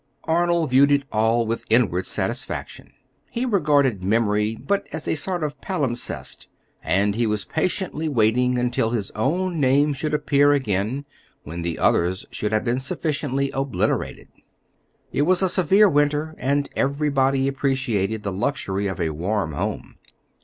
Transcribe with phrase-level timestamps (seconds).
[0.23, 2.93] Arnold viewed it all with inward satisfaction.
[3.29, 6.47] He regarded memory but as a sort of palimpsest;
[6.81, 11.05] and he was patiently waiting until his own name should appear again,
[11.43, 14.29] when the other's should have been sufficiently obliterated.
[15.11, 19.97] It was a severe winter, and everybody appreciated the luxury of a warm home.